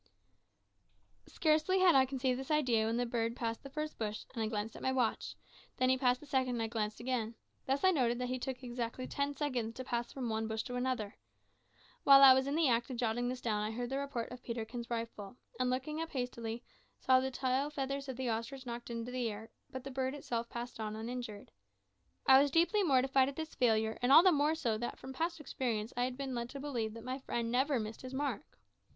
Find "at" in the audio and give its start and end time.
4.75-4.81, 23.29-23.35